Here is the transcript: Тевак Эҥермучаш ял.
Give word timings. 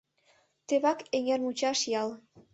Тевак 0.67 0.99
Эҥермучаш 1.17 1.79
ял. 2.01 2.09